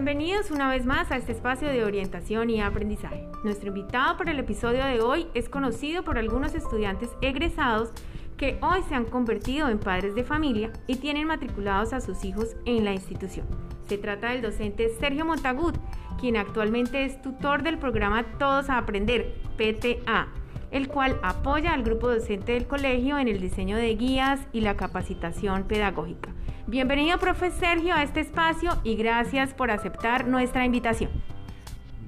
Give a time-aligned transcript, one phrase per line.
[0.00, 3.26] Bienvenidos una vez más a este espacio de orientación y aprendizaje.
[3.42, 7.90] Nuestro invitado para el episodio de hoy es conocido por algunos estudiantes egresados
[8.36, 12.54] que hoy se han convertido en padres de familia y tienen matriculados a sus hijos
[12.64, 13.48] en la institución.
[13.88, 15.74] Se trata del docente Sergio Montagut,
[16.20, 20.28] quien actualmente es tutor del programa Todos a Aprender, PTA,
[20.70, 24.76] el cual apoya al grupo docente del colegio en el diseño de guías y la
[24.76, 26.30] capacitación pedagógica.
[26.66, 31.10] Bienvenido, profe Sergio, a este espacio y gracias por aceptar nuestra invitación.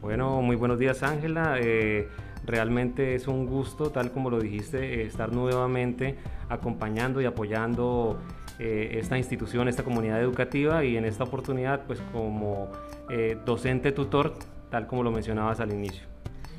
[0.01, 1.57] Bueno, muy buenos días, Ángela.
[1.59, 2.09] Eh,
[2.45, 6.17] realmente es un gusto, tal como lo dijiste, estar nuevamente
[6.49, 8.19] acompañando y apoyando
[8.59, 12.71] eh, esta institución, esta comunidad educativa y en esta oportunidad, pues como
[13.09, 14.35] eh, docente tutor,
[14.69, 16.03] tal como lo mencionabas al inicio.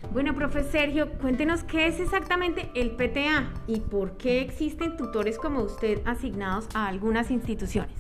[0.09, 5.61] Bueno, profe Sergio, cuéntenos qué es exactamente el PTA y por qué existen tutores como
[5.61, 7.93] usted asignados a algunas instituciones.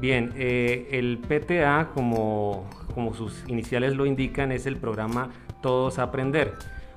[0.00, 2.66] Bien, eh, el PTA, como,
[3.14, 6.54] sus iniciales lo indican, es el programa Todos Aprender,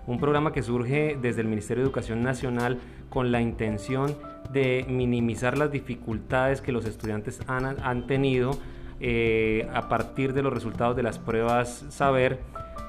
[0.07, 4.15] un programa que surge desde el Ministerio de Educación Nacional con la intención
[4.51, 8.57] de minimizar las dificultades que los estudiantes han, han tenido
[9.01, 12.39] eh, a partir de los resultados de las pruebas saber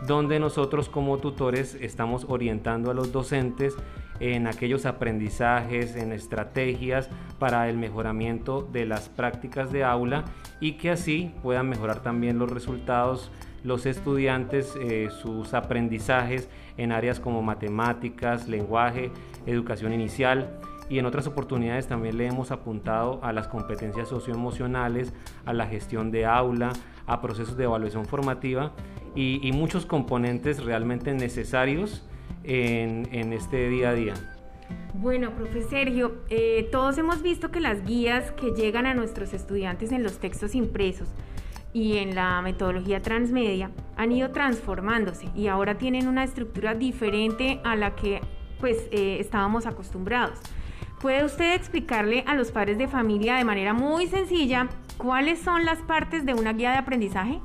[0.06, 3.75] donde nosotros como tutores estamos orientando a los docentes
[4.20, 7.08] en aquellos aprendizajes, en estrategias
[7.39, 10.24] para el mejoramiento de las prácticas de aula
[10.61, 13.30] y que así puedan mejorar también los resultados
[13.67, 19.11] los estudiantes eh, sus aprendizajes en áreas como matemáticas, lenguaje,
[19.44, 20.61] educación inicial.
[20.89, 25.12] Y en otras oportunidades también le hemos apuntado a las competencias socioemocionales,
[25.44, 26.72] a la gestión de aula,
[27.06, 28.72] a procesos de evaluación formativa
[29.17, 32.05] y, muchos componentes realmente necesarios
[32.45, 34.14] en, este día a día.
[34.95, 39.92] Bueno, profe Sergio, eh, todos hemos visto que las guías que llegan a nuestros estudiantes
[39.92, 41.08] en los textos impresos
[41.73, 47.77] y en la metodología transmedia han ido transformándose y ahora tienen una estructura diferente a
[47.77, 48.20] la que
[48.61, 50.39] pues eh, estábamos acostumbrados.
[51.01, 55.79] ¿Puede usted explicarle a los padres de familia de manera muy sencilla cuáles son las
[55.83, 57.41] partes de una guía de aprendizaje?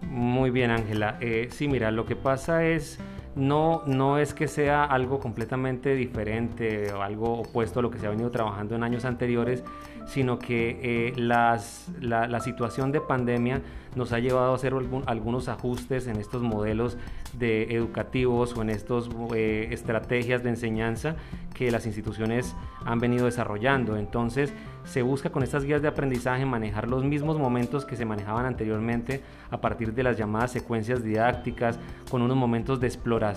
[0.00, 1.18] Muy bien, Ángela.
[1.20, 2.98] Eh, sí, mira, lo que pasa es,
[3.38, 8.06] no, no es que sea algo completamente diferente o algo opuesto a lo que se
[8.06, 9.62] ha venido trabajando en años anteriores,
[10.06, 13.62] sino que eh, las, la, situación de pandemia
[13.94, 14.74] nos ha llevado a hacer
[15.06, 16.96] algunos ajustes en estos modelos
[17.38, 21.16] de educativos o en estas eh, estrategias de enseñanza
[21.54, 22.54] que las instituciones
[22.84, 23.96] han venido desarrollando.
[23.96, 24.52] Entonces,
[24.84, 29.22] se busca con estas guías de aprendizaje manejar los mismos momentos que se manejaban anteriormente
[29.50, 31.78] a partir de las llamadas secuencias didácticas,
[32.10, 33.27] con unos momentos de exploración,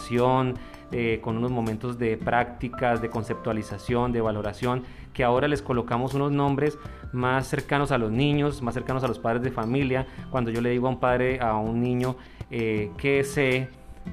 [0.91, 6.31] eh, con unos momentos de prácticas, de conceptualización, de valoración, que ahora les colocamos unos
[6.31, 6.78] nombres
[7.13, 10.07] más cercanos a los niños, más cercanos a los padres de familia.
[10.29, 12.16] Cuando yo le digo a un padre, a un niño,
[12.50, 13.69] eh, qué sé,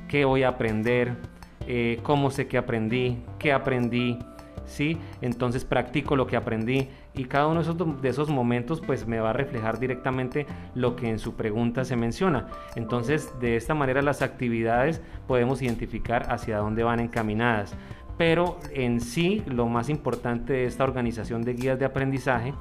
[0.08, 1.16] qué voy a aprender,
[1.66, 4.18] eh, cómo sé que aprendí, qué aprendí,
[4.64, 4.98] ¿sí?
[5.20, 9.32] Entonces practico lo que aprendí y cada uno de esos, momentos pues me va a
[9.32, 10.46] reflejar directamente
[10.76, 12.46] lo que en su pregunta se menciona.
[12.76, 17.74] Entonces de esta manera las actividades podemos identificar hacia dónde van encaminadas.
[18.16, 22.54] Pero en sí lo más importante de esta organización de guías de aprendizaje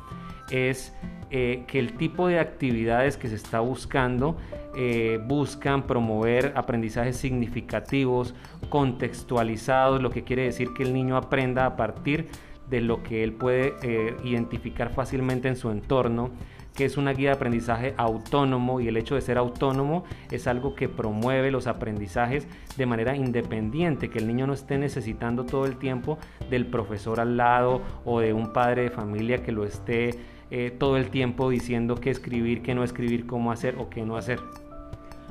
[0.49, 0.91] es
[1.29, 4.37] eh, que el tipo de actividades que se está buscando
[4.75, 8.33] eh, buscan promover aprendizajes significativos,
[8.69, 13.33] contextualizados, lo que quiere decir que el niño aprenda a partir de lo que él
[13.33, 16.31] puede eh, identificar fácilmente en su entorno,
[16.75, 20.75] que es una guía de aprendizaje autónomo y el hecho de ser autónomo es algo
[20.75, 22.47] que promueve los aprendizajes
[22.77, 26.19] de manera independiente, que el niño no esté necesitando todo el tiempo
[26.51, 30.11] del profesor al lado o de un padre de familia que lo esté
[30.51, 34.15] eh, todo el tiempo diciendo qué escribir, qué no escribir, cómo hacer o qué no
[34.15, 34.39] hacer.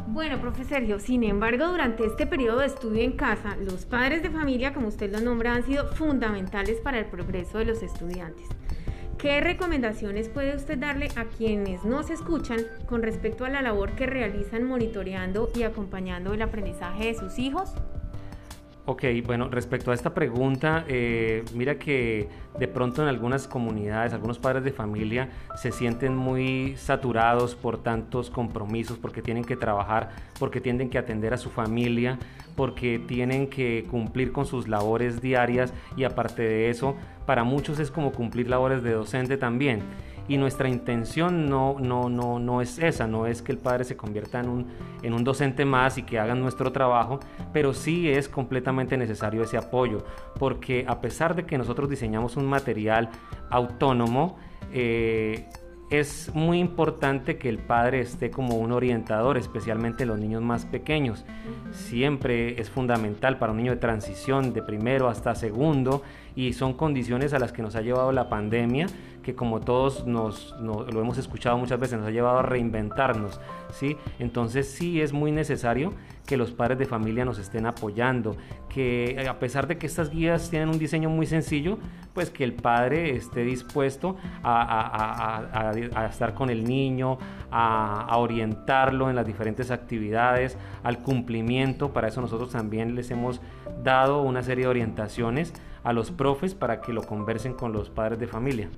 [0.09, 4.31] Bueno, profe Sergio, sin embargo, durante este periodo de estudio en casa, los padres de
[4.31, 8.47] familia, como usted lo nombra, han sido fundamentales para el progreso de los estudiantes.
[9.19, 13.93] ¿Qué recomendaciones puede usted darle a quienes no se escuchan con respecto a la labor
[13.93, 17.73] que realizan monitoreando y acompañando el aprendizaje de sus hijos?
[18.89, 24.39] Ok, bueno, respecto a esta pregunta, eh, mira que de pronto en algunas comunidades, algunos
[24.39, 30.61] padres de familia se sienten muy saturados por tantos compromisos, porque tienen que trabajar, porque
[30.61, 32.19] tienen que atender a su familia,
[32.57, 35.73] porque tienen que cumplir con sus labores diarias.
[35.97, 39.83] Y aparte de eso, para muchos es como cumplir labores de docente también.
[40.29, 43.97] Y nuestra intención no, no, no, no es esa, no es que el padre se
[43.97, 44.67] convierta en un,
[45.03, 47.21] en un docente más y que hagan nuestro trabajo,
[47.53, 50.05] pero sí es completamente necesario ese apoyo,
[50.39, 53.11] porque a pesar de que nosotros diseñamos un material
[53.51, 54.39] autónomo,
[54.73, 55.47] eh,
[55.91, 61.25] es muy importante que el padre esté como un orientador, especialmente los niños más pequeños.
[61.71, 66.03] Siempre es fundamental para un niño de transición de primero hasta segundo
[66.37, 68.87] y son condiciones a las que nos ha llevado la pandemia,
[69.23, 73.41] que como todos nos, lo hemos escuchado muchas veces, nos ha llevado a reinventarnos.
[73.73, 73.97] ¿sí?
[74.21, 75.95] Entonces sí es muy necesario
[76.27, 78.37] que los padres de familia nos estén apoyando,
[78.69, 81.79] que a pesar de que estas guías tienen un diseño muy sencillo,
[82.13, 85.73] pues que el padre esté dispuesto a,
[86.11, 87.19] estar con el niño,
[87.51, 91.93] a, orientarlo en las diferentes actividades, al cumplimiento.
[91.93, 93.41] Para eso nosotros también les hemos
[93.83, 95.53] dado una serie de orientaciones
[95.87, 98.69] a los profes para que lo conversen con los padres de familia.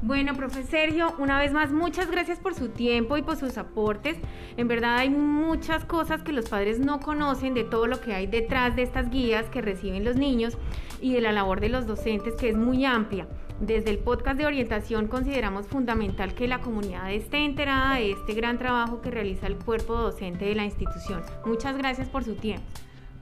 [0.00, 4.16] Bueno, profe Sergio, una vez más, muchas gracias por su tiempo y por sus aportes.
[4.56, 8.26] En verdad hay muchas cosas que los padres no conocen de todo lo que hay
[8.26, 10.56] detrás de estas guías que reciben los niños
[11.02, 13.28] y de la labor de los docentes, que es muy amplia.
[13.60, 18.56] Desde el podcast de orientación consideramos fundamental que la comunidad esté enterada de este gran
[18.56, 21.20] trabajo que realiza el cuerpo docente de la institución.
[21.44, 22.64] Muchas gracias por su tiempo.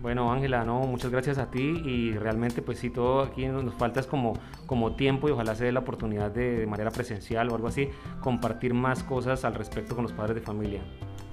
[0.00, 3.98] Bueno, Ángela, no, muchas gracias a ti y realmente pues sí, todo aquí nos falta
[3.98, 4.34] es como,
[4.66, 7.88] como tiempo y ojalá se dé la oportunidad de, de manera presencial o algo así,
[8.20, 10.82] compartir más cosas al respecto con los padres de familia.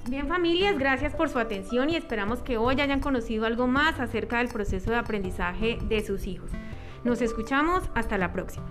[0.09, 4.39] Bien familias, gracias por su atención y esperamos que hoy hayan conocido algo más acerca
[4.39, 6.51] del proceso de aprendizaje de sus hijos.
[7.03, 8.65] Nos escuchamos, hasta la próxima.